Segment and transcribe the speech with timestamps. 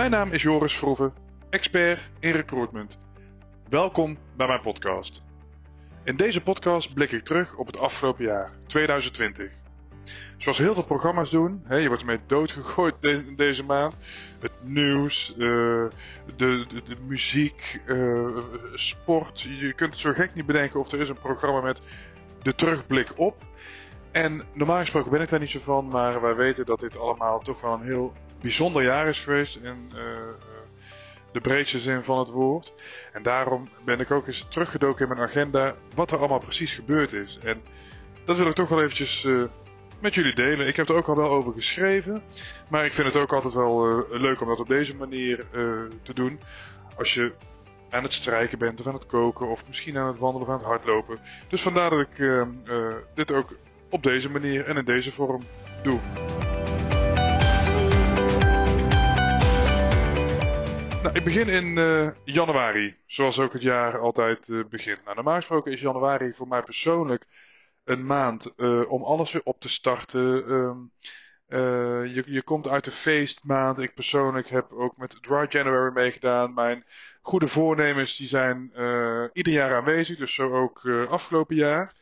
[0.00, 1.12] Mijn naam is Joris Vroeven,
[1.50, 2.98] expert in recruitment.
[3.68, 5.22] Welkom bij mijn podcast.
[6.04, 9.50] In deze podcast blik ik terug op het afgelopen jaar, 2020.
[10.36, 13.94] Zoals heel veel programma's doen, hè, je wordt ermee doodgegooid deze, deze maand.
[14.38, 15.90] Het nieuws, uh, de,
[16.36, 18.38] de, de, muziek, uh,
[18.74, 19.40] sport.
[19.40, 21.80] Je kunt het zo gek niet bedenken of er is een programma met
[22.42, 23.44] de terugblik op.
[24.10, 27.40] En normaal gesproken ben ik daar niet zo van, maar wij weten dat dit allemaal
[27.40, 30.00] toch wel een heel bijzonder jaar is geweest in uh,
[31.32, 32.72] de breedste zin van het woord.
[33.12, 37.12] En daarom ben ik ook eens teruggedoken in mijn agenda wat er allemaal precies gebeurd
[37.12, 37.38] is.
[37.42, 37.62] En
[38.24, 39.44] dat wil ik toch wel eventjes uh,
[40.00, 40.66] met jullie delen.
[40.66, 42.22] Ik heb er ook al wel over geschreven,
[42.68, 45.44] maar ik vind het ook altijd wel leuk om dat op deze manier
[46.02, 46.40] te doen.
[46.96, 47.32] Als je
[47.90, 50.58] aan het strijken bent of aan het koken of misschien aan het wandelen of aan
[50.58, 51.18] het hardlopen.
[51.48, 52.44] Dus vandaar dat ik
[53.14, 53.54] dit ook
[53.90, 55.42] op deze manier en in deze vorm
[55.82, 55.98] doe.
[61.02, 65.04] Nou, ik begin in uh, januari, zoals ook het jaar altijd uh, begint.
[65.04, 67.26] Nou, normaal gesproken is januari voor mij persoonlijk
[67.84, 70.50] een maand uh, om alles weer op te starten.
[70.50, 70.92] Um,
[72.14, 73.78] je, je komt uit de feestmaand.
[73.78, 76.54] Ik persoonlijk heb ook met Dry January meegedaan.
[76.54, 76.84] Mijn
[77.22, 78.72] goede voornemens die zijn
[79.32, 81.94] ieder jaar aanwezig, dus zo ook afgelopen jaar.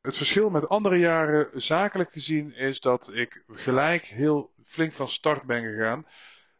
[0.00, 5.42] Het verschil met andere jaren, zakelijk gezien, is dat ik gelijk heel flink van start
[5.42, 6.06] ben gegaan.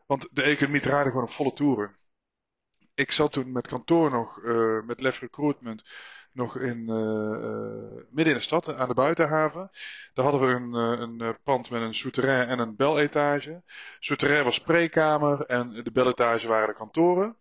[0.07, 1.97] Want de economie draaide gewoon op volle toeren.
[2.95, 5.85] Ik zat toen met kantoor nog, uh, met Lef Recruitment,
[6.33, 9.71] nog in, uh, midden in de stad, aan de buitenhaven.
[10.15, 13.63] Daar hadden we een, een pand met een souterrain en een beletage.
[13.99, 17.37] Souterrain was spreekkamer en de beletage waren de kantoren.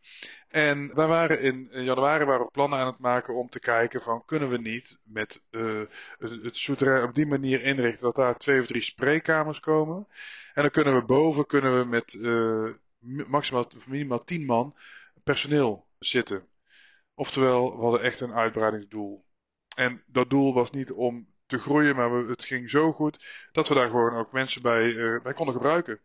[0.47, 4.25] En wij waren in januari waren we plannen aan het maken om te kijken van
[4.25, 5.41] kunnen we niet met
[6.17, 10.07] het souterrain op die manier inrichten dat daar twee of drie spreekkamers komen.
[10.55, 12.17] En dan kunnen we boven kunnen we met
[13.27, 14.75] maximaal minimaal tien man
[15.23, 16.47] personeel zitten.
[17.13, 19.25] Oftewel, we hadden echt een uitbreidingsdoel.
[19.75, 23.67] En dat doel was niet om te groeien, maar we, het ging zo goed dat
[23.67, 25.99] we daar gewoon ook mensen bij, uh, bij konden gebruiken.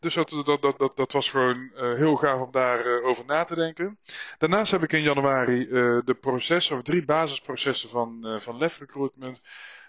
[0.00, 3.24] Dus dat, dat, dat, dat, dat was gewoon uh, heel gaaf om daarover uh, over
[3.24, 3.98] na te denken.
[4.38, 5.66] Daarnaast heb ik in januari
[6.04, 9.40] de processen, of drie basisprocessen van, van Lef Recruitment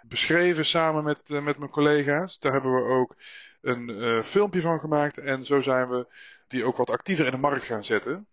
[0.07, 2.39] beschreven samen met, met mijn collega's.
[2.39, 3.15] Daar hebben we ook
[3.65, 6.07] een filmpje van gemaakt en zo zijn we
[6.47, 8.27] die ook wat actiever in de markt gaan zetten.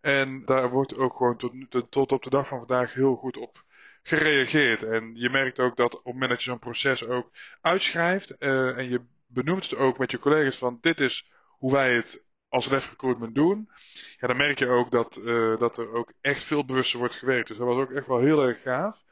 [0.00, 1.52] En daar wordt ook gewoon tot,
[1.90, 3.64] tot op de dag van vandaag heel goed op
[4.02, 4.82] gereageerd.
[4.82, 7.30] En je merkt ook dat op het moment dat je zo'n proces ook
[7.60, 11.94] uitschrijft uh, en je benoemt het ook met je collega's van dit is hoe wij
[11.94, 13.70] het als ref recruitment doen.
[14.16, 17.48] Ja, dan merk je ook dat, uh, dat er ook echt veel bewuster wordt gewerkt.
[17.48, 19.04] Dus dat was ook echt wel heel erg gaaf.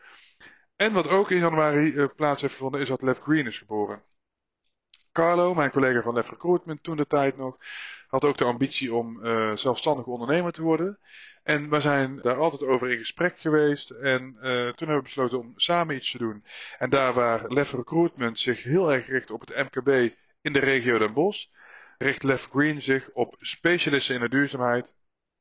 [0.76, 4.02] En wat ook in januari plaats heeft gevonden is dat Lef Green is geboren.
[5.14, 7.56] Carlo, mijn collega van Lef Recruitment toen de tijd nog,
[8.08, 10.98] had ook de ambitie om uh, zelfstandig ondernemer te worden.
[11.42, 13.90] En we zijn daar altijd over in gesprek geweest.
[13.90, 16.44] En uh, toen hebben we besloten om samen iets te doen.
[16.78, 20.98] En daar waar Lef Recruitment zich heel erg richt op het MKB in de regio
[20.98, 21.46] Den Bosch,
[21.98, 24.94] richt Lef Green zich op specialisten in de duurzaamheid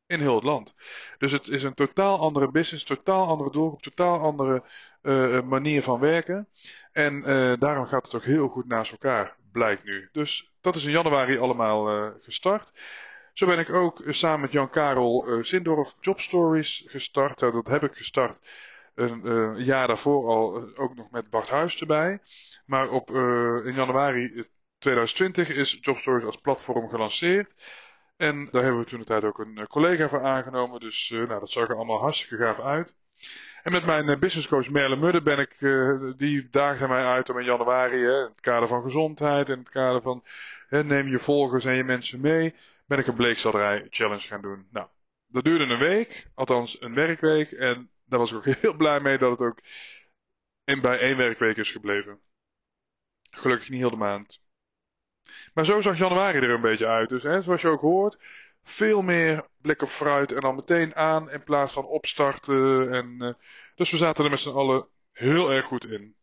[0.05, 0.75] in heel het land.
[1.17, 4.63] Dus het is een totaal andere business, totaal andere doelgroep, totaal andere
[5.01, 6.47] uh, manier van werken.
[6.91, 7.21] En
[7.59, 10.09] daarom gaat het ook heel goed naast elkaar, blijkt nu.
[10.11, 12.71] Dus dat is in januari allemaal uh, gestart.
[13.33, 17.39] Zo ben ik ook samen met Jan-Karel uh, Zindorf Job Stories gestart.
[17.39, 18.41] Nou, dat heb ik gestart
[18.95, 22.19] een jaar daarvoor al, ook nog met Bart Huis erbij.
[22.65, 23.09] Maar op,
[23.65, 24.45] in januari
[24.77, 27.53] 2020 is Job Stories als platform gelanceerd.
[28.17, 30.79] En daar hebben we toen de tijd ook een collega voor aangenomen.
[30.79, 32.95] Dus nou, dat zag er allemaal hartstikke gaaf uit.
[33.63, 37.39] En met mijn uh, businesscoach Merle Mudde ben ik, uh, die daagde mij uit om
[37.39, 40.23] in januari, hè, in het kader van gezondheid, in het kader van
[40.67, 44.67] hè, neem je volgers en je mensen mee, ben ik een bleekselderij challenge gaan doen.
[44.71, 44.87] Nou,
[45.27, 47.51] dat duurde een week, althans een werkweek.
[47.51, 49.59] En daar was ik ook heel blij mee dat het ook
[50.63, 52.19] in, bij één werkweek is gebleven.
[53.29, 54.41] Gelukkig niet heel de maand.
[55.53, 57.09] Maar zo zag januari er een beetje uit.
[57.09, 58.17] Dus hè, zoals je ook hoort,
[58.63, 62.91] veel meer blik op fruit en dan meteen aan in plaats van opstarten.
[62.91, 63.33] En, uh,
[63.75, 66.15] dus we zaten er met z'n allen heel erg goed in.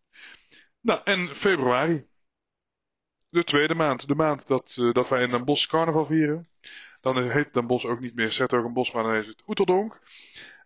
[0.81, 2.09] Nou, en februari.
[3.29, 4.09] De tweede maand.
[4.09, 6.49] De maand dat, uh, dat wij in Den Bosch carnaval vieren.
[7.01, 10.01] Dan heet Den Bosch ook niet meer Bos, maar dan is het Oeteldonk.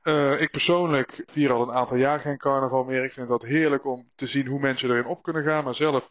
[0.03, 3.05] Uh, ik persoonlijk vier al een aantal jaar geen carnaval meer.
[3.05, 5.65] Ik vind dat heerlijk om te zien hoe mensen erin op kunnen gaan.
[5.65, 6.11] Maar zelf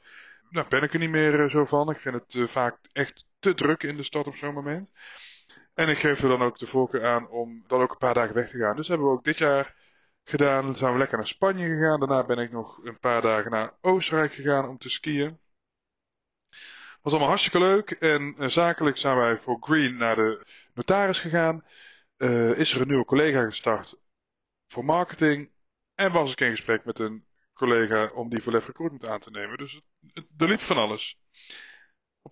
[0.50, 1.89] nou, ben ik er niet meer zo van.
[1.89, 4.92] Ik vind het vaak echt te druk in de stad op zo'n moment.
[5.73, 8.35] En ik geef er dan ook de voorkeur aan om dan ook een paar dagen
[8.35, 8.75] weg te gaan.
[8.75, 9.75] Dus hebben we ook dit jaar
[10.23, 10.65] gedaan.
[10.65, 11.99] Dan zijn we lekker naar Spanje gegaan.
[11.99, 15.39] Daarna ben ik nog een paar dagen naar Oostenrijk gegaan om te skiën.
[17.01, 17.91] was allemaal hartstikke leuk.
[17.91, 21.65] En zakelijk zijn wij voor Green naar de notaris gegaan.
[22.55, 24.01] is er een nieuwe collega gestart
[24.67, 25.51] voor marketing.
[25.95, 29.31] En was ik in gesprek met een collega om die voor Lef Recruitment aan te
[29.31, 29.57] nemen.
[29.57, 29.81] Dus
[30.37, 31.19] er liep van alles.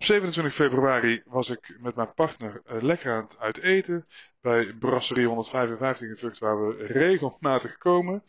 [0.02, 4.06] Op 27 februari was ik met mijn partner uh, lekker aan het uit eten
[4.40, 8.24] bij Brasserie 155 in Vught, waar we regelmatig komen.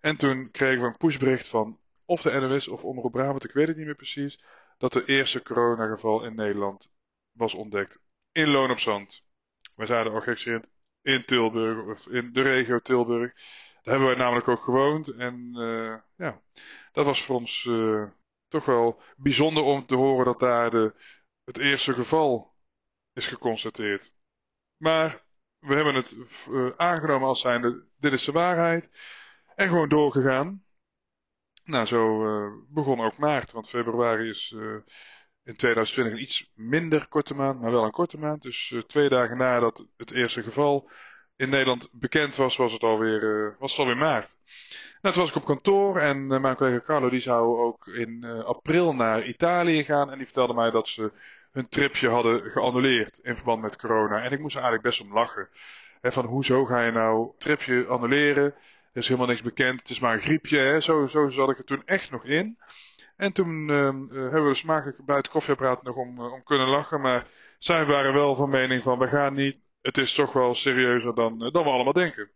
[0.00, 3.68] En toen kregen we een pushbericht van of de NOS of Omroep Brabant, ik weet
[3.68, 4.44] het niet meer precies,
[4.78, 6.92] dat de eerste coronageval in Nederland
[7.32, 8.00] was ontdekt.
[8.32, 9.24] In Loon op Zand.
[9.74, 10.70] Wij zeiden al gekscherend
[11.02, 13.32] in Tilburg, of in de regio Tilburg.
[13.82, 15.08] Daar hebben wij namelijk ook gewoond.
[15.08, 16.40] En uh, ja,
[16.92, 18.04] dat was voor ons uh,
[18.50, 20.94] toch wel bijzonder om te horen dat daar de,
[21.44, 22.54] het eerste geval
[23.12, 24.14] is geconstateerd.
[24.76, 25.24] Maar
[25.58, 26.16] we hebben het
[26.50, 28.88] uh, aangenomen als zijnde, dit is de waarheid.
[29.54, 30.64] En gewoon doorgegaan.
[31.64, 32.22] Nou, zo
[32.68, 34.54] begon ook maart, want februari is
[35.42, 38.42] in 2020 een iets minder korte maand, maar wel een korte maand.
[38.42, 40.90] Dus twee dagen nadat het eerste geval
[41.40, 44.38] in Nederland bekend was, was het alweer, uh, was het alweer maart.
[45.02, 48.22] Nou, toen was ik op kantoor en uh, mijn collega Carlo die zou ook in
[48.24, 50.10] uh, april naar Italië gaan.
[50.10, 51.12] En die vertelde mij dat ze
[51.52, 54.22] hun tripje hadden geannuleerd in verband met corona.
[54.22, 55.48] En ik moest er eigenlijk best om lachen.
[56.00, 58.44] He, van hoezo ga je nou tripje annuleren?
[58.92, 60.58] Er is helemaal niks bekend, het is maar een griepje.
[60.58, 60.80] Hè?
[60.80, 62.58] Zo, zo zat ik er toen echt nog in.
[63.16, 67.00] En toen hebben we dus smakelijk bij het koffieapparaat nog om, om kunnen lachen.
[67.00, 67.26] Maar
[67.58, 71.44] zij waren wel van mening van we gaan niet het is toch wel serieuzer dan,
[71.44, 72.30] eh, dan we allemaal denken.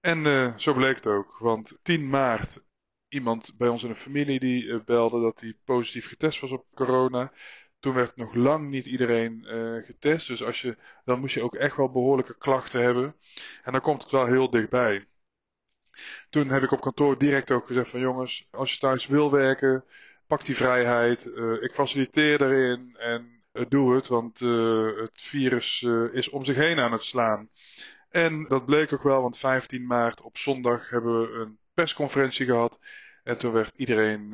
[0.00, 2.62] En uh, zo bleek het ook, want 10 maart
[3.08, 6.66] iemand bij ons in de familie die uh, belde dat hij positief getest was op
[6.74, 7.32] corona.
[7.78, 9.44] Toen werd nog lang niet iedereen
[9.84, 13.16] getest, dus als je, dan moest je ook echt wel behoorlijke klachten hebben.
[13.62, 15.06] En dan komt het wel heel dichtbij.
[16.30, 19.84] Toen heb ik op kantoor direct ook gezegd van jongens, als je thuis wil werken,
[20.26, 21.26] pak die vrijheid.
[21.60, 26.56] ik faciliteer erin en eh, doe het, want uh, het virus uh, is om zich
[26.56, 27.48] heen aan het slaan.
[28.08, 32.78] En dat bleek ook wel, want 15 maart op zondag hebben we een persconferentie gehad.
[33.22, 34.30] En toen werd iedereen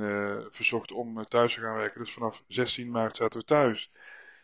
[0.51, 2.01] verzocht om thuis te gaan werken.
[2.01, 3.93] Dus vanaf 16 maart zaten we thuis.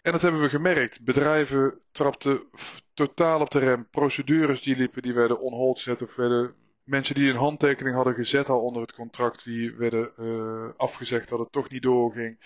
[0.03, 1.05] En dat hebben we gemerkt.
[1.05, 2.43] Bedrijven trapten
[2.95, 3.89] totaal op de rem.
[3.91, 6.03] Procedures die liepen, die werden on hold gezet.
[6.03, 6.55] Of werden
[6.85, 10.13] mensen die een handtekening hadden gezet al onder het contract, die werden
[10.77, 12.39] afgezegd dat het toch niet doorging.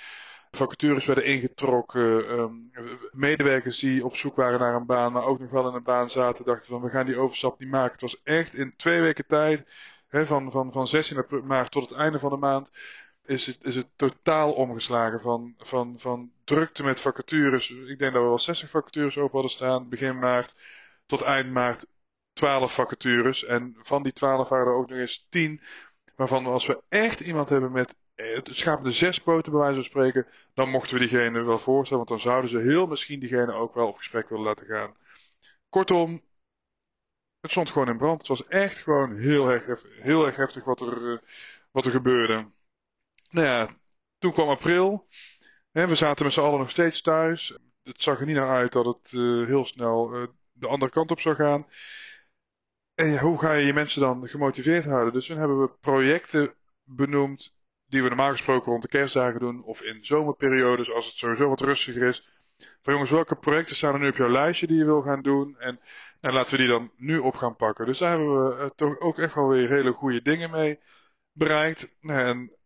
[0.51, 2.31] Vacatures werden ingetrokken.
[2.39, 2.71] Um,
[3.13, 6.11] medewerkers die op zoek waren naar een baan, maar ook nog wel in een baan
[6.11, 7.93] zaten, dachten van we gaan die overstap niet maken.
[7.93, 9.67] Het was echt in twee weken tijd,
[10.09, 12.71] hè, van, van, van 16 maart tot het einde van de maand,
[13.25, 15.21] is het, is het totaal omgeslagen.
[15.21, 17.71] Van, van, van drukte met vacatures.
[17.71, 20.55] Ik denk dat we wel 60 vacatures open hadden staan, begin maart
[21.07, 21.87] tot eind maart
[22.33, 23.45] 12 vacatures.
[23.45, 25.61] En van die 12 waren er ook nog eens 10
[26.17, 29.85] waarvan als we echt iemand hebben met het schaap de zes poten bij wijze van
[29.85, 33.75] spreken, dan mochten we diegene wel voorstellen, want dan zouden ze heel misschien diegene ook
[33.75, 34.97] wel op gesprek willen laten gaan.
[35.69, 36.23] Kortom,
[37.41, 38.19] het stond gewoon in brand.
[38.19, 41.19] Het was echt gewoon heel erg, heel heftig wat er, uh,
[41.71, 42.51] wat er gebeurde.
[43.31, 43.77] Nou ja,
[44.19, 45.07] toen kwam april.
[45.73, 47.59] Hè, we zaten met z'n allen nog steeds thuis.
[47.83, 51.21] Het zag er niet naar uit dat het uh, heel snel de andere kant op
[51.21, 51.67] zou gaan.
[52.95, 55.13] En hoe ga je je mensen dan gemotiveerd houden?
[55.13, 56.55] Dus toen hebben we projecten
[56.85, 57.56] benoemd
[57.89, 61.61] die we normaal gesproken rond de kerstdagen doen of in zomerperiodes als het sowieso wat
[61.61, 62.29] rustiger is.
[62.83, 65.59] Van jongens, welke projecten staan er nu op jouw lijstje die je wil gaan doen?
[65.59, 65.81] En,
[66.21, 67.87] en laten we die dan nu op gaan pakken.
[67.87, 70.81] Dus daar hebben we uh, toch ook echt wel weer hele goede dingen mee
[71.33, 71.97] bereikt.
[72.01, 72.57] En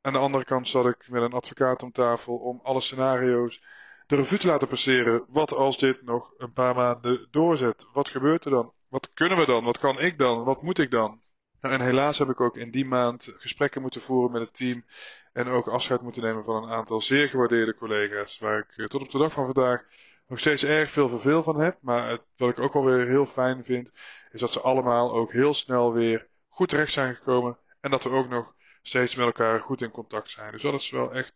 [0.00, 3.62] aan de andere kant zat ik met een advocaat om tafel om alle scenario's
[4.06, 5.24] de revue te laten passeren.
[5.28, 7.86] Wat als dit nog een paar maanden doorzet?
[7.92, 8.72] Wat gebeurt er dan?
[8.88, 9.64] Wat kunnen we dan?
[9.64, 10.44] Wat kan ik dan?
[10.44, 11.20] Wat moet ik dan?
[11.60, 14.84] Nou, en helaas heb ik ook in die maand gesprekken moeten voeren met het team.
[15.32, 18.38] En ook afscheid moeten nemen van een aantal zeer gewaardeerde collega's.
[18.38, 19.84] Waar ik eh, tot op de dag van vandaag
[20.26, 21.78] nog steeds erg veel verveel van heb.
[21.80, 23.92] Maar wat ik ook alweer heel fijn vind,
[24.30, 27.58] is dat ze allemaal ook heel snel weer goed terecht zijn gekomen.
[27.80, 30.52] En dat we ook nog steeds met elkaar goed in contact zijn.
[30.52, 31.34] Dus dat is wel echt,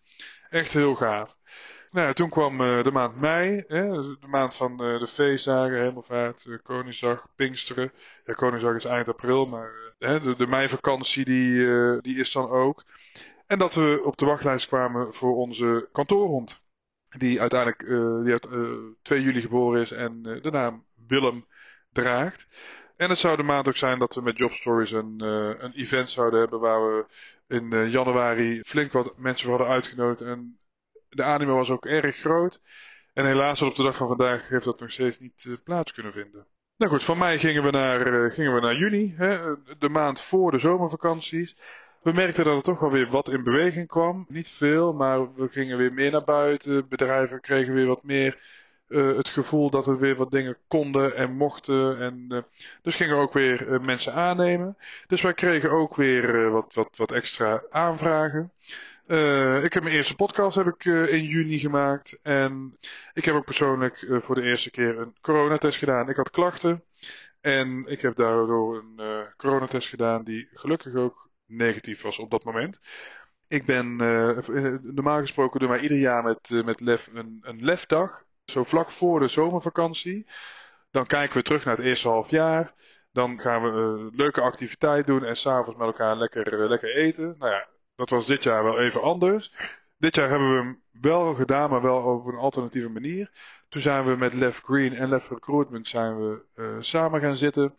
[0.51, 1.37] echt heel gaaf.
[1.95, 6.45] Nou, toen kwam uh, de maand mei, hè, de maand van uh, de feestdagen, Hemelvaart,
[6.45, 7.93] uh, Koningsdag, Pinksteren.
[8.25, 12.85] Ja, Koningsdag is eind april, maar de, de meivakantie die, die is dan ook.
[13.47, 16.61] En dat we op de wachtlijst kwamen voor onze kantoorhond.
[17.09, 17.87] Die uiteindelijk
[18.25, 18.49] die uit,
[19.03, 21.47] 2 juli geboren is en de naam Willem
[21.93, 22.47] draagt.
[22.97, 25.21] En het zou de maand ook zijn dat we met Job Stories een,
[25.65, 27.07] een event zouden hebben waar we
[27.47, 30.21] in januari flink wat mensen hadden uitgenodigd.
[30.21, 30.59] En
[31.15, 32.61] de animo was ook erg groot.
[33.13, 36.13] En helaas op de dag van vandaag heeft dat nog steeds niet uh, plaats kunnen
[36.13, 36.47] vinden.
[36.77, 40.21] Nou goed, van mei gingen we naar, uh, gingen we naar juni, hè, de maand
[40.21, 41.57] voor de zomervakanties.
[42.03, 44.25] We merkten dat er toch wel weer wat in beweging kwam.
[44.29, 46.89] Niet veel, maar we gingen weer meer naar buiten.
[46.89, 48.39] Bedrijven kregen weer wat meer
[48.89, 51.99] uh, het gevoel dat we weer wat dingen konden en mochten.
[52.01, 52.43] En, uh,
[52.83, 54.77] dus gingen we ook weer mensen aannemen.
[55.07, 58.53] Dus wij kregen ook weer wat, wat, wat extra aanvragen.
[59.65, 62.19] Ik heb mijn eerste podcast heb ik, in juni gemaakt.
[62.23, 62.79] En
[63.13, 66.09] ik heb ook persoonlijk voor de eerste keer een coronatest gedaan.
[66.09, 66.85] Ik had klachten.
[67.41, 72.79] En ik heb daardoor een coronatest gedaan die gelukkig ook negatief was op dat moment.
[73.49, 73.97] Ik ben
[74.95, 79.21] normaal gesproken doen wij ieder jaar met, met LEF een, een LEF-dag zo vlak voor
[79.21, 80.27] de zomervakantie.
[80.91, 82.75] Dan kijken we terug naar het eerste half jaar.
[83.13, 87.35] Dan gaan we een leuke activiteit doen en s'avonds met elkaar lekker, eh, lekker eten.
[87.39, 89.53] Nou ja, dat was dit jaar wel even anders.
[89.99, 93.31] Dit jaar hebben we hem wel gedaan, maar wel op een alternatieve manier.
[93.69, 97.75] Toen zijn we met Left Green en Left Recruitment zijn we, uh, samen gaan zitten.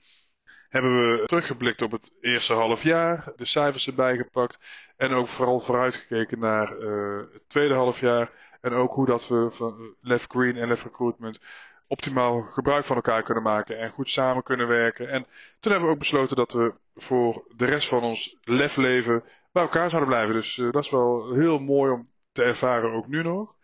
[0.70, 4.60] Hebben we teruggeblikt op het eerste half jaar, de cijfers erbij gepakt.
[4.98, 8.32] En ook vooral vooruitgekeken naar uh, het tweede half jaar.
[8.62, 11.40] En ook hoe dat we van Left Green en Left Recruitment
[11.88, 15.10] optimaal gebruik van elkaar kunnen maken en goed samen kunnen werken.
[15.10, 15.26] En
[15.60, 19.24] toen hebben we ook besloten dat we voor de rest van ons lef leven
[19.56, 20.36] bij elkaar zouden blijven.
[20.36, 23.56] Dus uh, dat is wel heel mooi om te ervaren ook nu nog.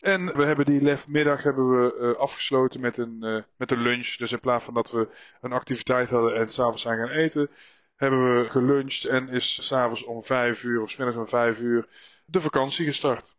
[0.00, 4.16] En we hebben die lefmiddag hebben we uh, afgesloten met een, uh, met een lunch.
[4.16, 5.08] Dus in plaats van dat we
[5.40, 7.50] een activiteit hadden en s'avonds zijn gaan eten,
[7.96, 11.88] hebben we geluncht en is s'avonds om vijf uur of s middags om vijf uur
[12.24, 13.36] de vakantie gestart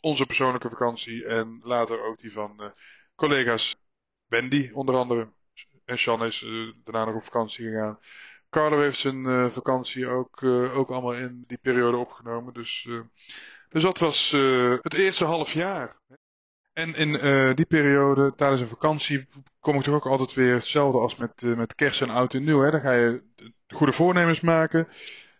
[0.00, 2.72] onze persoonlijke vakantie en later ook die van
[3.14, 3.76] collega's
[4.26, 5.32] Wendy onder andere.
[5.84, 6.40] En Sean is
[6.84, 7.98] daarna nog op vakantie gegaan.
[8.50, 10.42] Carlo heeft zijn uh, vakantie ook,
[10.74, 12.54] ook allemaal in die periode opgenomen.
[12.54, 12.88] Dus,
[13.68, 14.30] dus dat was
[14.80, 15.96] het eerste half jaar.
[16.72, 17.12] En in
[17.54, 19.28] die periode, tijdens een vakantie,
[19.60, 22.60] kom ik toch ook altijd weer hetzelfde als met, met kerst en oud en nieuw.
[22.60, 22.70] Hè?
[22.70, 23.22] Dan ga je
[23.68, 24.88] goede voornemens maken.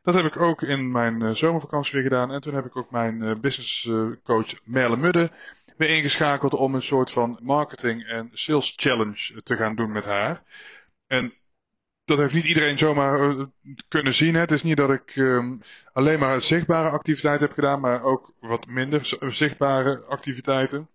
[0.03, 2.33] Dat heb ik ook in mijn zomervakantie weer gedaan.
[2.33, 5.31] En toen heb ik ook mijn uh, business uh, coach Merle Mudde
[5.77, 10.43] weer ingeschakeld om een soort van marketing en sales challenge te gaan doen met haar.
[11.07, 11.35] En
[12.11, 13.37] dat heeft niet iedereen zomaar
[13.89, 14.35] kunnen zien.
[14.35, 14.41] Hè.
[14.41, 15.61] Het is niet dat ik um,
[15.93, 20.89] alleen maar zichtbare activiteiten heb gedaan, maar ook wat minder zichtbare activiteiten.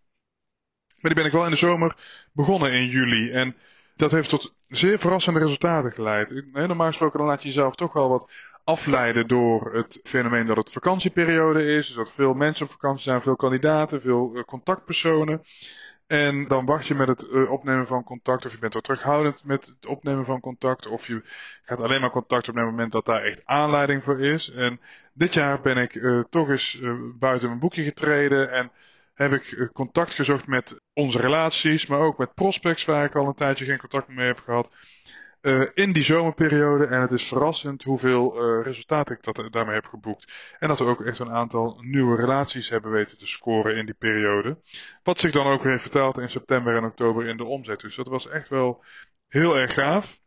[0.99, 1.95] Maar die ben ik wel in de zomer
[2.31, 3.31] begonnen in juli.
[3.31, 3.55] En
[3.95, 6.43] dat heeft tot zeer verrassende resultaten geleid.
[6.53, 8.31] Normaal gesproken dan laat je jezelf toch wel wat
[8.63, 11.87] afleiden door het fenomeen dat het vakantieperiode is.
[11.87, 15.41] Dus dat veel mensen op vakantie zijn, veel kandidaten, veel uh, contactpersonen.
[16.07, 19.43] En dan wacht je met het uh, opnemen van contact, of je bent wat terughoudend
[19.43, 21.21] met het opnemen van contact, of je
[21.63, 24.51] gaat alleen maar contact opnemen op het moment dat daar echt aanleiding voor is.
[24.51, 24.79] En
[25.13, 26.81] dit jaar ben ik uh, toch eens
[27.19, 28.71] buiten mijn boekje getreden en
[29.13, 33.33] heb ik contact gezocht met onze relaties, maar ook met prospects waar ik al een
[33.35, 34.69] tijdje geen contact mee heb gehad.
[35.45, 36.85] Uh, in die zomerperiode.
[36.85, 40.55] En het is verrassend hoeveel uh, resultaat ik dat, daarmee heb geboekt.
[40.59, 43.95] En dat we ook echt een aantal nieuwe relaties hebben weten te scoren in die
[43.95, 44.57] periode.
[45.03, 47.79] Wat zich dan ook weer vertaalt in september en oktober in de omzet.
[47.79, 48.83] Dus dat was echt wel
[49.27, 50.19] heel erg gaaf.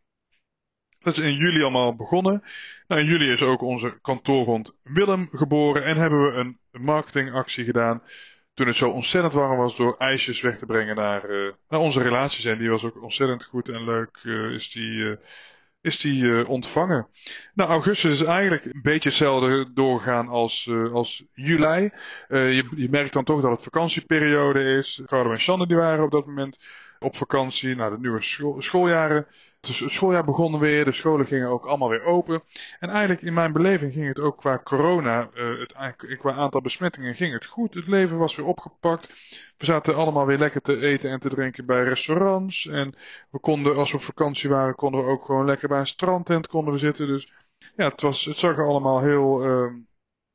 [0.98, 2.42] Dat is in juli allemaal begonnen.
[2.86, 5.84] Nou, in juli is ook onze kantoorhond Willem geboren.
[5.84, 8.02] En hebben we een marketingactie gedaan
[8.58, 12.02] toen het zo ontzettend warm was door ijsjes weg te brengen naar, uh, naar onze
[12.02, 12.44] relaties.
[12.44, 15.16] En die was ook ontzettend goed en leuk uh, is die, uh,
[15.80, 17.08] is die ontvangen.
[17.54, 21.90] Nou, augustus is eigenlijk een beetje hetzelfde doorgaan als, als juli.
[22.28, 25.02] Je, je, merkt dan toch dat het vakantieperiode is.
[25.06, 26.58] Carlo en Shanne die waren op dat moment
[26.98, 27.76] op vakantie.
[27.76, 29.26] naar de nieuwe school, schooljaren.
[29.60, 32.42] Dus het schooljaar begon weer, de scholen gingen ook allemaal weer open.
[32.78, 37.14] En eigenlijk in mijn beleving ging het ook qua corona, uh, het, qua aantal besmettingen
[37.14, 37.74] ging het goed.
[37.74, 39.08] Het leven was weer opgepakt.
[39.56, 42.66] We zaten allemaal weer lekker te eten en te drinken bij restaurants.
[42.66, 42.94] En
[43.30, 46.46] we konden, als we op vakantie waren, konden we ook gewoon lekker bij een strandtent
[46.46, 47.06] konden we zitten.
[47.06, 47.32] Dus
[47.76, 49.72] ja, het, was, het zag er allemaal heel, uh,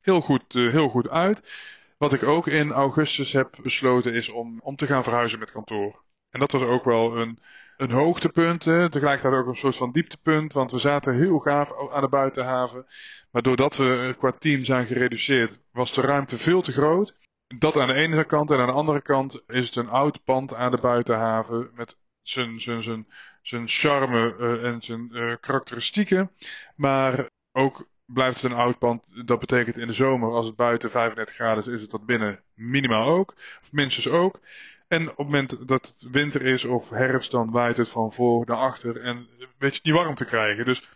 [0.00, 1.50] heel, goed, uh, heel goed uit.
[1.98, 6.02] Wat ik ook in augustus heb besloten is om, om te gaan verhuizen met kantoor.
[6.34, 7.38] En dat was ook wel een,
[7.76, 8.64] een hoogtepunt.
[8.64, 8.90] Hè.
[8.90, 10.52] Tegelijkertijd ook een soort van dieptepunt.
[10.52, 12.86] Want we zaten heel gaaf aan de buitenhaven.
[13.30, 17.14] Maar doordat we qua team zijn gereduceerd, was de ruimte veel te groot.
[17.58, 18.50] Dat aan de ene kant.
[18.50, 21.70] En aan de andere kant is het een oud pand aan de buitenhaven.
[21.74, 23.06] Met zijn, zijn, zijn,
[23.42, 26.30] zijn charme uh, en zijn uh, karakteristieken.
[26.76, 29.26] Maar ook blijft het een oud pand.
[29.26, 32.40] Dat betekent in de zomer, als het buiten 35 graden is, is het dat binnen
[32.54, 33.34] minimaal ook.
[33.36, 34.40] Of minstens ook.
[34.88, 38.46] En op het moment dat het winter is of herfst, dan waait het van voor
[38.46, 40.64] naar achter en weet je niet warm te krijgen.
[40.64, 40.88] Dus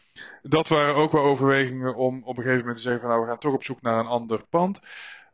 [0.42, 3.28] dat waren ook wel overwegingen om op een gegeven moment te zeggen van nou we
[3.28, 4.80] gaan toch op zoek naar een ander pand.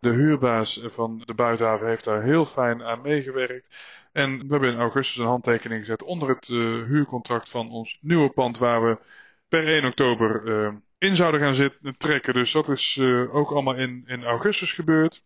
[0.01, 3.77] De huurbaas van de buitenhaven heeft daar heel fijn aan meegewerkt.
[4.13, 8.31] En we hebben in augustus een handtekening gezet onder het uh, huurcontract van ons nieuwe
[8.31, 8.99] pand waar we
[9.49, 12.35] per 1 oktober uh, in zouden gaan zitten, trekken.
[12.35, 15.25] Dus dat is ook allemaal in, in augustus gebeurd.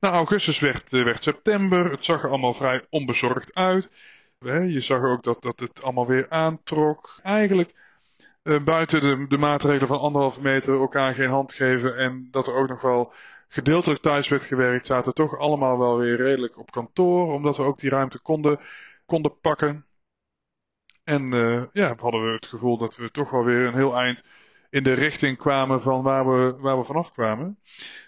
[0.00, 1.90] Nou, augustus werd, werd september.
[1.90, 3.92] Het zag er allemaal vrij onbezorgd uit.
[4.40, 7.20] Je zag ook dat, dat het allemaal weer aantrok.
[7.22, 7.74] Eigenlijk
[8.64, 11.96] buiten de, de maatregelen van anderhalve meter elkaar geen hand geven.
[11.96, 13.12] En dat er ook nog wel
[13.48, 17.78] gedeeltelijk thuis werd gewerkt, zaten toch allemaal wel weer redelijk op kantoor, omdat we ook
[17.78, 18.60] die ruimte konden,
[19.06, 19.86] konden pakken.
[21.04, 24.28] En uh, ja, hadden we het gevoel dat we toch wel weer een heel eind
[24.70, 27.58] in de richting kwamen van waar we, waar we vanaf kwamen.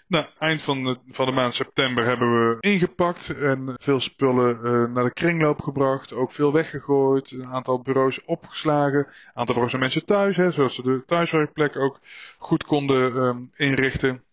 [0.07, 4.93] Nou, eind van de, van de maand september hebben we ingepakt en veel spullen uh,
[4.93, 6.13] naar de kringloop gebracht.
[6.13, 10.81] Ook veel weggegooid, een aantal bureaus opgeslagen, een aantal bureaus mensen thuis, hè, zodat ze
[10.81, 11.99] de thuiswerkplek ook
[12.37, 14.23] goed konden um, inrichten.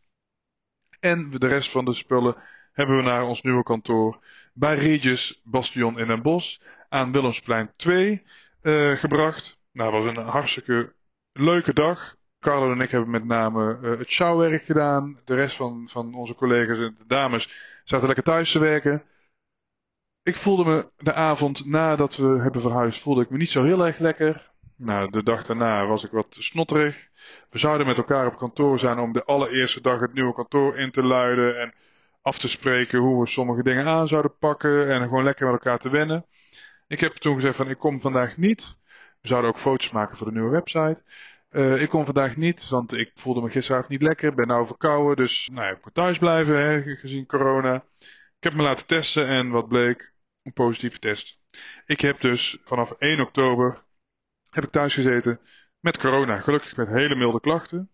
[1.01, 2.37] En de rest van de spullen
[2.73, 4.19] hebben we naar ons nieuwe kantoor
[4.53, 6.59] bij Regis Bastion in Den Bosch
[6.89, 8.23] aan Willemsplein 2
[8.63, 9.59] uh, eh, gebracht.
[9.73, 10.93] Nou, dat was een hartstikke
[11.33, 12.17] leuke dag.
[12.40, 15.21] Carlo en ik hebben met name uh, het sjouwwerk gedaan.
[15.25, 17.49] De rest van, van onze collega's en de dames
[17.85, 19.02] zaten lekker thuis te werken.
[20.23, 23.87] Ik voelde me de avond nadat we hebben verhuisd, voelde ik me niet zo heel
[23.87, 24.50] erg lekker.
[24.76, 27.09] Nou, de dag daarna was ik wat snotterig.
[27.50, 30.90] We zouden met elkaar op kantoor zijn om de allereerste dag het nieuwe kantoor in
[30.90, 31.75] te luiden en
[32.23, 35.78] af te spreken hoe we sommige dingen aan zouden pakken en gewoon lekker met elkaar
[35.78, 36.26] te wennen.
[36.87, 38.78] Ik heb toen gezegd van ik kom vandaag niet.
[39.21, 41.02] We zouden ook foto's maken voor de nieuwe website.
[41.50, 44.35] Uh, ik kom vandaag niet, want ik voelde me gisteravond niet lekker.
[44.35, 47.85] Ben nou verkouden, dus nou ja, ik moet thuis blijven, hè, gezien corona.
[48.37, 50.12] Ik heb me laten testen en wat bleek?
[50.43, 51.38] Een positieve test.
[51.87, 53.85] Ik heb dus vanaf 1 oktober
[54.50, 55.40] heb ik thuis gezeten
[55.81, 56.40] met corona.
[56.40, 57.90] Gelukkig met hele milde klachten.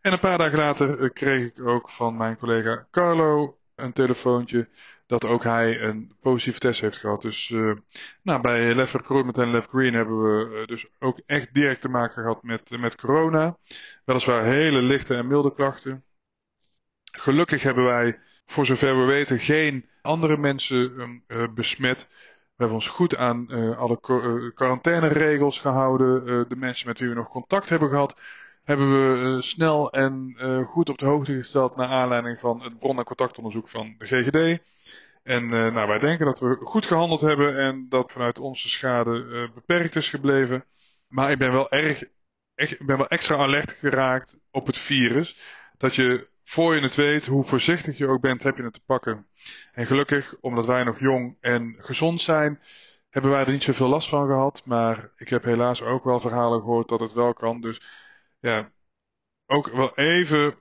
[0.00, 4.68] En een paar dagen later eh, kreeg ik ook van mijn collega Carlo een telefoontje
[5.06, 7.22] dat ook hij een positieve test heeft gehad.
[7.22, 7.76] Dus uh,
[8.22, 11.88] nou, bij Left Recruitment en Left Green hebben we uh, dus ook echt direct te
[11.88, 13.56] maken gehad met, met corona.
[14.04, 16.04] Weliswaar hele lichte en milde klachten.
[17.12, 22.06] Gelukkig hebben wij, voor zover we weten, geen andere mensen uh, besmet.
[22.08, 24.00] We hebben ons goed aan alle
[24.54, 26.48] quarantaineregels gehouden.
[26.48, 28.20] De mensen met wie we nog contact hebben gehad,
[28.68, 30.34] hebben we snel en
[30.66, 34.62] goed op de hoogte gesteld naar aanleiding van het bron- en contactonderzoek van de GGD.
[35.22, 39.96] En nou, wij denken dat we goed gehandeld hebben en dat vanuit onze schade beperkt
[39.96, 40.64] is gebleven.
[41.08, 42.04] Maar ik ben wel erg,
[42.54, 45.38] echt, ben wel extra alert geraakt op het virus.
[45.78, 48.84] Dat je voor je het weet, hoe voorzichtig je ook bent, heb je het te
[48.86, 49.26] pakken.
[49.72, 52.60] En gelukkig, omdat wij nog jong en gezond zijn,
[53.10, 54.62] hebben wij er niet zoveel last van gehad.
[54.64, 57.60] Maar ik heb helaas ook wel verhalen gehoord dat het wel kan.
[57.60, 57.80] Dus
[58.38, 58.72] ja,
[59.46, 60.58] ook wel even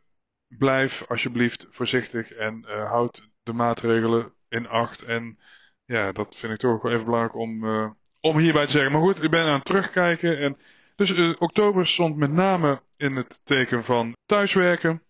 [0.48, 5.02] blijf alsjeblieft voorzichtig en uh, houd de maatregelen in acht.
[5.02, 5.40] En
[5.86, 8.92] ja, dat vind ik toch wel even belangrijk om, uh, om hierbij te zeggen.
[8.92, 10.38] Maar goed, ik ben aan het terugkijken.
[10.38, 10.58] En
[10.96, 15.04] dus uh, oktober stond met name in het teken van thuiswerken.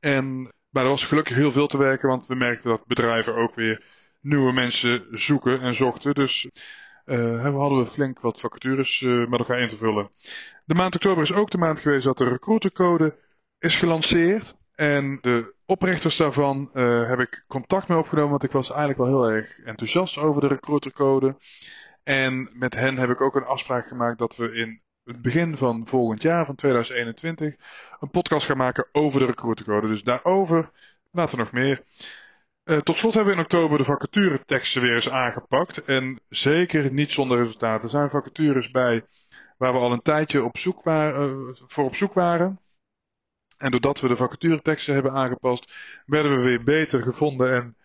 [0.00, 3.54] En maar er was gelukkig heel veel te werken, want we merkten dat bedrijven ook
[3.54, 3.84] weer
[4.20, 6.14] nieuwe mensen zoeken en zochten.
[6.14, 6.48] Dus
[7.06, 10.10] uh, we hadden flink wat vacatures uh, met elkaar in te vullen.
[10.64, 13.16] De maand oktober is ook de maand geweest dat de recruitercode
[13.58, 14.56] is gelanceerd.
[14.74, 19.08] En de oprichters daarvan uh, heb ik contact mee opgenomen, want ik was eigenlijk wel
[19.08, 21.36] heel erg enthousiast over de recruitercode.
[22.02, 25.86] En met hen heb ik ook een afspraak gemaakt dat we in het begin van
[25.86, 27.54] volgend jaar, van 2021,
[28.00, 29.88] een podcast gaan maken over de recruitercode.
[29.88, 30.70] Dus daarover
[31.10, 31.82] later nog meer.
[32.66, 35.84] Uh, tot slot hebben we in oktober de vacatureteksten weer eens aangepakt.
[35.84, 37.82] En zeker niet zonder resultaten.
[37.82, 39.06] Er zijn vacatures bij
[39.56, 42.60] waar we al een tijdje op zoek waren, uh, voor op zoek waren.
[43.56, 45.72] En doordat we de vacatureteksten hebben aangepast,
[46.06, 47.76] werden we weer beter gevonden en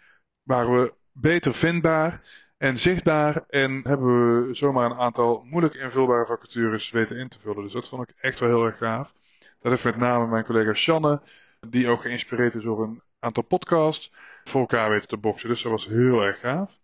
[0.44, 2.22] waren we beter vindbaar
[2.58, 3.46] en zichtbaar.
[3.48, 7.64] En hebben we zomaar een aantal moeilijk invulbare vacatures weten in te vullen.
[7.64, 9.14] Dus dat vond ik echt wel heel erg gaaf.
[9.60, 11.22] Dat heeft met name mijn collega Shanne,
[11.70, 14.12] die ook geïnspireerd is door een aantal podcasts,
[14.44, 15.50] voor elkaar weten te boksen.
[15.50, 16.80] Dus dat was heel erg gaaf.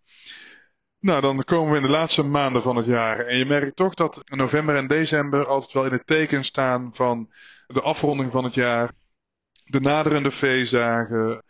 [1.00, 3.26] Nou, dan komen we in de laatste maanden van het jaar.
[3.26, 7.32] En je merkt toch dat november en december altijd wel in het teken staan van
[7.66, 8.92] de afronding van het jaar.
[9.64, 11.42] De naderende feestdagen,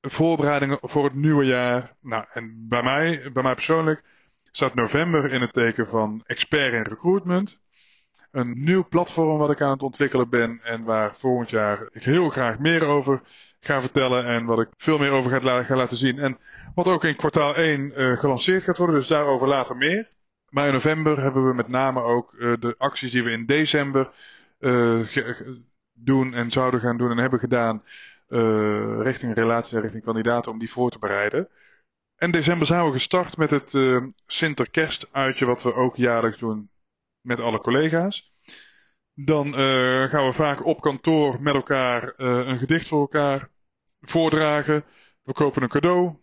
[0.00, 1.96] voorbereidingen voor het nieuwe jaar.
[2.00, 4.04] Nou, en bij mij, bij mij persoonlijk,
[4.50, 7.60] staat november in het teken van expert in recruitment.
[8.30, 12.28] Een nieuw platform wat ik aan het ontwikkelen ben en waar volgend jaar ik heel
[12.28, 13.20] graag meer over
[13.60, 16.18] ga vertellen en wat ik veel meer over ga, laten zien.
[16.18, 16.38] En
[16.74, 20.10] wat ook in kwartaal 1 uh, eh, gelanceerd gaat worden, dus daarover later meer.
[20.48, 24.10] Maar in november hebben we met name ook uh, de acties die we in december
[24.60, 25.08] uh,
[25.92, 27.82] doen en zouden gaan doen en hebben gedaan
[29.02, 31.48] richting relaties en richting kandidaten om die voor te bereiden.
[32.16, 36.70] En december zijn we gestart met het uh, Sinterkerst uitje wat we ook jaarlijks doen
[37.20, 38.32] met alle collega's.
[39.14, 39.52] Dan
[40.08, 43.48] gaan we vaak op kantoor met elkaar een gedicht voor elkaar
[44.00, 44.84] voordragen.
[45.22, 46.16] We kopen een cadeau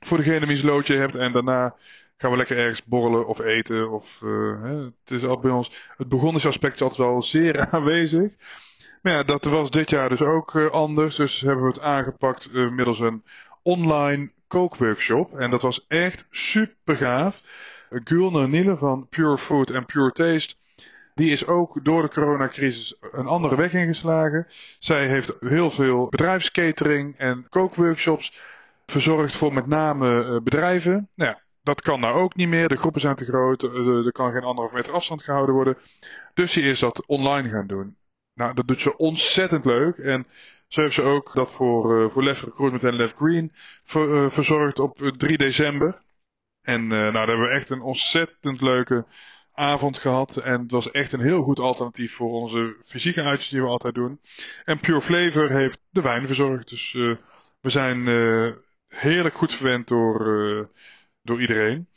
[0.00, 1.14] voor degene wie een loodje hebt.
[1.14, 1.74] En daarna
[2.16, 3.90] gaan we lekker ergens borrelen of eten.
[3.90, 5.70] Of, uh, hè, het is altijd bij ons.
[5.96, 8.30] Het is altijd wel zeer aanwezig.
[9.02, 11.16] Maar ja, dat was dit jaar dus ook anders.
[11.16, 13.24] Dus hebben we het aangepakt middels een
[13.62, 15.38] online kookworkshop.
[15.38, 17.42] En dat was echt super gaaf.
[18.04, 20.54] Gulner Niele van Pure Food and Pure Taste.
[21.14, 24.46] Die is ook door de coronacrisis een andere weg ingeslagen.
[24.78, 28.32] Zij heeft heel veel bedrijfskatering en kookworkshops
[28.86, 31.08] verzorgd voor met name bedrijven.
[31.14, 32.68] Nou ja, dat kan nou ook niet meer.
[32.68, 33.62] De groepen zijn te groot.
[33.62, 35.76] Eh, er kan geen anderhalf meter afstand gehouden worden.
[36.34, 37.96] Dus die is dat online gaan doen.
[38.34, 39.96] Nou, dat doet ze ontzettend leuk.
[39.96, 40.26] En
[40.68, 44.78] zo heeft ze ook dat voor, uh, voor Left Recruitment en Left Green ver, verzorgd
[44.78, 46.00] op 3 december.
[46.62, 49.06] En nou, daar hebben we echt een ontzettend leuke
[49.52, 50.36] avond gehad.
[50.36, 53.94] En het was echt een heel goed alternatief voor onze fysieke uitjes die we altijd
[53.94, 54.20] doen.
[54.64, 56.68] En Pure Flavor heeft de wijn verzorgd.
[56.68, 56.92] Dus
[57.60, 58.06] we zijn
[58.88, 60.70] heerlijk goed verwend door
[61.22, 61.88] door iedereen.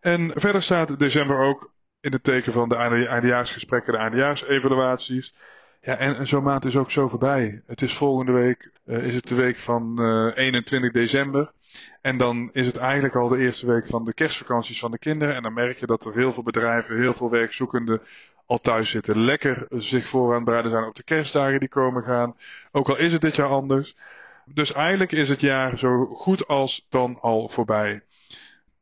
[0.00, 5.34] En verder staat december ook in het teken van de eindejaarsgesprekken, de eindejaarsevaluaties.
[5.80, 7.62] Ja, en, en zo'n maand is ook zo voorbij.
[7.66, 11.52] Het is volgende week, is het de week van uh, eh, 21 december.
[12.00, 15.34] En dan is het eigenlijk al de eerste week van de kerstvakanties van de kinderen.
[15.34, 18.00] En dan merk je dat er heel veel bedrijven, heel veel werkzoekenden
[18.46, 19.24] al thuis zitten.
[19.24, 22.36] Lekker zich voor aan bereiden zijn op de kerstdagen die komen gaan.
[22.72, 23.96] Ook al is het dit jaar anders.
[24.44, 28.02] Dus eigenlijk is het jaar zo goed als dan al voorbij.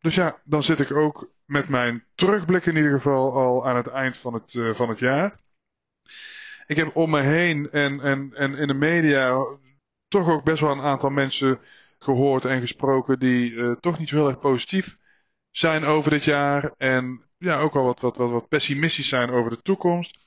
[0.00, 3.86] Dus ja, dan zit ik ook met mijn terugblik in ieder geval al aan het
[3.86, 5.38] eind van het, uh, van het jaar.
[6.66, 9.46] Ik heb om me heen en, en, en in de media
[10.08, 11.58] toch ook best wel een aantal mensen
[11.98, 14.96] gehoord en gesproken die uh, toch niet zo heel erg positief
[15.50, 16.72] zijn over dit jaar.
[16.76, 20.18] En ja, ook wel wat, wat, wat, wat pessimistisch zijn over de toekomst.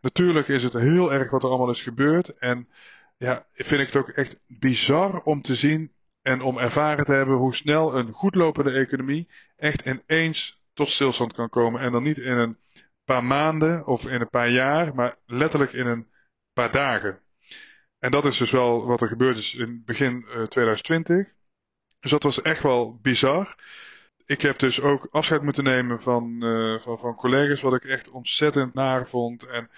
[0.00, 2.38] Natuurlijk is het heel erg wat er allemaal is gebeurd.
[2.38, 2.68] En
[3.16, 7.36] ja, vind ik het ook echt bizar om te zien en om ervaren te hebben
[7.36, 11.80] hoe snel een goedlopende economie echt ineens tot stilstand kan komen.
[11.80, 12.58] En dan niet in een
[13.04, 16.06] paar maanden of in een paar jaar, maar letterlijk in een
[16.52, 17.20] paar dagen.
[18.00, 21.16] En dat is dus wel wat er gebeurd is in begin 2020.
[21.16, 21.32] Eh,
[22.00, 23.56] dus dat was echt wel bizar.
[24.26, 28.10] Ik heb dus ook afscheid moeten nemen van, uh, van, van collega's, wat ik echt
[28.10, 29.46] ontzettend naar vond.
[29.46, 29.70] En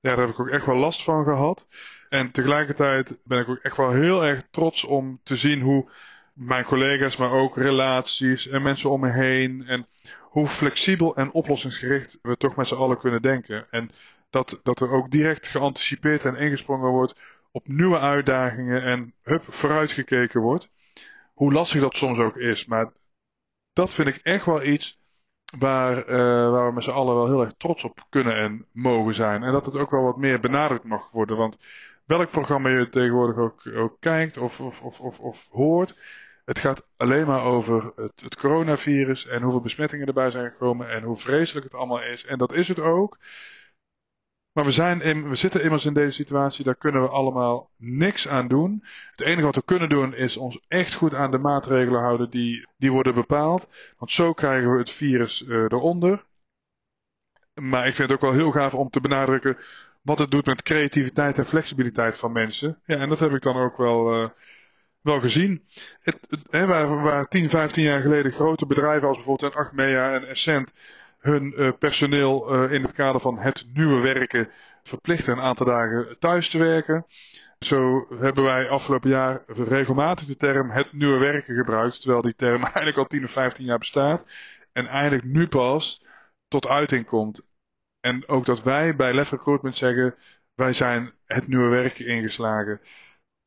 [0.00, 1.66] daar heb ik ook echt wel last van gehad.
[2.08, 5.90] En tegelijkertijd ben ik ook echt wel heel erg trots om te zien hoe
[6.32, 9.64] mijn collega's, maar ook relaties en mensen om me heen.
[9.66, 9.86] En
[10.20, 13.66] hoe flexibel en oplossingsgericht we toch met z'n allen kunnen denken.
[13.70, 13.90] En
[14.30, 17.20] dat, dat er ook direct geanticipeerd en ingesprongen wordt
[17.58, 20.70] op nieuwe uitdagingen en hup, vooruitgekeken wordt.
[21.34, 22.66] Hoe lastig dat soms ook is.
[22.66, 22.92] Maar
[23.72, 25.00] dat vind ik echt wel iets
[25.58, 29.14] waar, uh, waar we met z'n allen wel heel erg trots op kunnen en mogen
[29.14, 29.42] zijn.
[29.42, 31.36] En dat het ook wel wat meer benadrukt mag worden.
[31.36, 31.66] Want
[32.04, 35.96] welk programma je tegenwoordig ook, ook kijkt of, of, of, of, of hoort.
[36.44, 41.02] Het gaat alleen maar over het, het, coronavirus en hoeveel besmettingen erbij zijn gekomen en
[41.02, 42.24] hoe vreselijk het allemaal is.
[42.24, 43.18] En dat is het ook.
[44.58, 48.28] Maar we, zijn in, we zitten immers in deze situatie, daar kunnen we allemaal niks
[48.28, 48.84] aan doen.
[49.10, 52.68] Het enige wat we kunnen doen is ons echt goed aan de maatregelen houden die,
[52.76, 53.68] die worden bepaald.
[53.98, 56.24] Want zo krijgen we het virus uh, eronder.
[57.54, 59.56] Maar ik vind het ook wel heel gaaf om te benadrukken
[60.02, 62.80] wat het doet met creativiteit en flexibiliteit van mensen.
[62.84, 64.28] Ja, en dat heb ik dan ook wel, uh,
[65.00, 65.64] wel gezien.
[66.00, 66.18] Het,
[66.50, 70.72] hè, waar, waar 10, 15 jaar geleden grote bedrijven als bijvoorbeeld Achmea en Essent
[71.28, 74.48] hun uh, personeel uh, in het kader van het nieuwe werken
[74.82, 77.06] verplichten een aantal dagen thuis te werken.
[77.58, 82.62] Zo hebben wij afgelopen jaar regelmatig de term het nieuwe werken gebruikt, terwijl die term
[82.64, 84.30] eigenlijk al 10 of 15 jaar bestaat.
[84.72, 86.04] En eigenlijk nu pas
[86.48, 87.40] tot uiting komt.
[88.00, 90.14] En ook dat wij bij Left Recruitment zeggen,
[90.54, 92.80] wij zijn het nieuwe werken ingeslagen.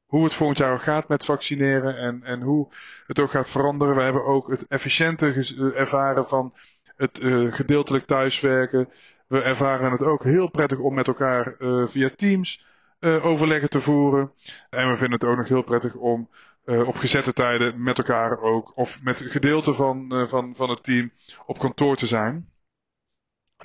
[0.06, 2.74] Hoe het volgend jaar ook gaat met vaccineren en, en hoe
[3.08, 3.96] het ook gaat veranderen.
[3.96, 6.54] We hebben ook het efficiënte ervaren van
[7.02, 8.90] het uh, gedeeltelijk thuiswerken.
[9.28, 12.66] We ervaren het ook heel prettig om met elkaar uh, via Teams
[13.00, 14.32] uh, overleggen te voeren.
[14.70, 16.30] En we vinden het ook nog heel prettig om
[16.66, 21.12] op gezette tijden met elkaar ook, of met gedeelte van, van, van het team
[21.46, 22.50] op kantoor te zijn.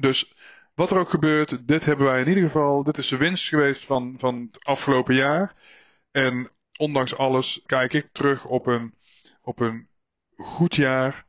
[0.01, 0.35] Dus
[0.75, 3.85] wat er ook gebeurt, dit hebben wij in ieder geval, dit is de winst geweest
[3.85, 5.55] van, van het afgelopen jaar.
[6.11, 8.95] En ondanks alles kijk ik terug op een,
[9.43, 9.89] op een
[10.37, 11.26] goed jaar.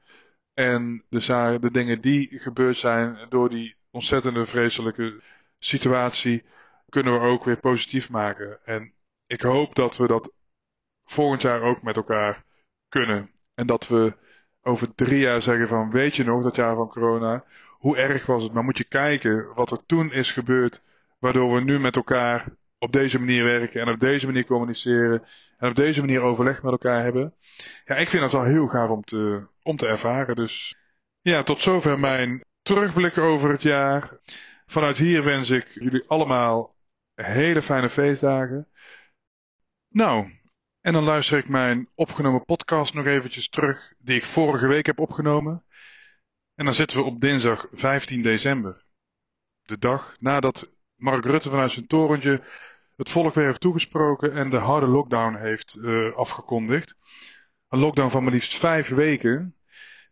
[0.57, 5.19] En de, de dingen die gebeurd zijn door die ontzettende vreselijke
[5.59, 6.45] situatie,
[6.89, 8.65] kunnen we ook weer positief maken.
[8.65, 8.93] En
[9.25, 10.31] ik hoop dat we dat
[11.03, 12.45] volgend jaar ook met elkaar
[12.89, 13.31] kunnen.
[13.53, 14.13] En dat we
[14.61, 17.45] over drie jaar zeggen van weet je nog dat jaar van corona,
[17.77, 18.53] hoe erg was het?
[18.53, 20.81] Maar moet je kijken wat er toen is gebeurd
[21.19, 22.45] Waardoor we nu met elkaar
[22.79, 25.23] op deze manier werken en op deze manier communiceren
[25.57, 27.33] en op deze manier overleg met elkaar hebben.
[27.85, 30.35] Ja, ik vind dat wel heel gaaf om te, om te ervaren.
[30.35, 30.75] Dus
[31.21, 34.19] ja, tot zover mijn terugblik over het jaar.
[34.65, 36.75] Vanuit hier wens ik jullie allemaal
[37.13, 38.67] hele fijne feestdagen.
[39.89, 40.31] Nou,
[40.81, 44.99] en dan luister ik mijn opgenomen podcast nog eventjes terug, die ik vorige week heb
[44.99, 45.63] opgenomen.
[46.55, 48.85] En dan zitten we op dinsdag 15 december.
[49.61, 52.41] De dag nadat Mark Rutte vanuit zijn torentje
[52.97, 56.95] het volk weer heeft toegesproken en de harde lockdown heeft uh, afgekondigd.
[57.69, 59.55] Een lockdown van maar liefst vijf weken.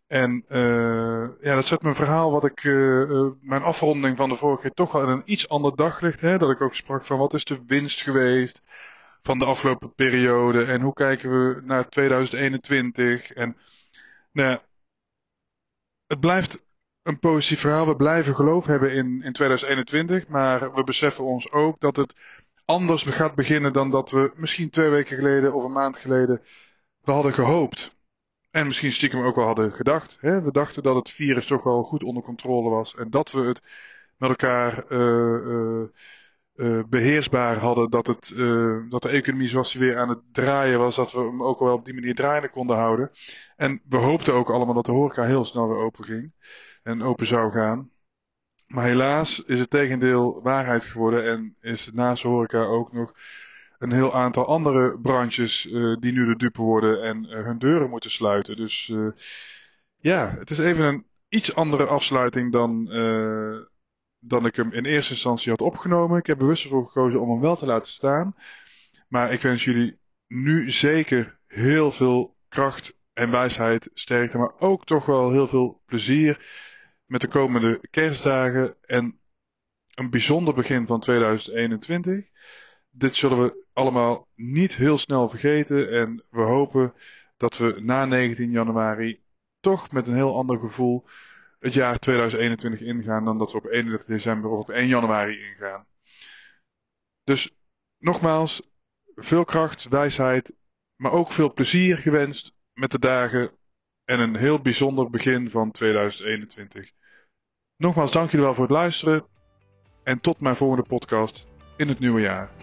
[0.06, 4.62] En uh, ja, dat zet mijn verhaal, wat ik, uh, mijn afronding van de vorige
[4.62, 6.20] keer toch wel in een iets ander daglicht.
[6.20, 6.38] Hè?
[6.38, 8.62] Dat ik ook sprak van wat is de winst geweest
[9.22, 13.32] van de afgelopen periode en hoe kijken we naar 2021.
[13.32, 13.56] En
[14.32, 14.58] nou,
[16.06, 16.65] het blijft
[17.06, 17.86] een positief verhaal.
[17.86, 22.20] We blijven geloof hebben in, in 2021, maar we beseffen ons ook dat het
[22.64, 26.42] anders gaat beginnen dan dat we misschien twee weken geleden of een maand geleden
[27.00, 27.94] we hadden gehoopt.
[28.50, 30.18] En misschien stiekem ook wel hadden gedacht.
[30.20, 30.42] Hè?
[30.42, 33.62] We dachten dat het virus toch wel goed onder controle was en dat we het
[34.16, 34.98] met elkaar uh,
[35.46, 35.82] uh,
[36.56, 37.90] uh, beheersbaar hadden.
[37.90, 38.32] Dat, het,
[38.90, 41.74] dat de economie zoals die weer aan het draaien was, dat we hem ook wel
[41.74, 43.10] op die manier draaiende konden houden.
[43.56, 46.32] En we hoopten ook allemaal dat de horeca heel snel weer open ging
[46.86, 47.90] en open zou gaan.
[48.66, 53.12] Maar helaas is het tegendeel waarheid geworden en is naast horeca ook nog
[53.78, 57.90] een heel aantal andere branches uh, die nu de dupe worden en uh, hun deuren
[57.90, 58.56] moeten sluiten.
[58.56, 59.08] Dus uh,
[59.96, 62.84] ja, het is even een iets andere afsluiting dan,
[64.18, 66.18] dan ik hem in eerste instantie had opgenomen.
[66.18, 68.34] Ik heb bewust ervoor gekozen om hem wel te laten staan.
[69.08, 75.06] Maar ik wens jullie nu zeker heel veel kracht en wijsheid, sterkte, maar ook toch
[75.06, 76.38] wel heel veel plezier
[77.06, 79.20] met de komende kerstdagen en
[79.94, 82.28] een bijzonder begin van 2021.
[82.90, 86.94] Dit zullen we allemaal niet heel snel vergeten en we hopen
[87.36, 89.22] dat we na 19 januari
[89.60, 91.04] toch met een heel ander gevoel
[91.58, 95.86] het jaar 2021 ingaan dan dat we op 31 december of op 1 januari ingaan.
[97.24, 97.56] Dus
[97.98, 98.62] nogmaals,
[99.14, 100.54] veel kracht, wijsheid,
[100.96, 103.55] maar ook veel plezier gewenst met de dagen
[104.06, 106.90] en een heel bijzonder begin van 2021.
[107.76, 109.24] Nogmaals, dank jullie wel voor het luisteren
[110.02, 112.55] en tot mijn volgende podcast in het nieuwe jaar.